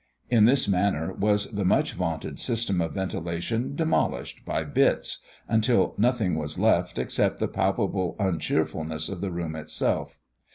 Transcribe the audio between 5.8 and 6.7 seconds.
nothing was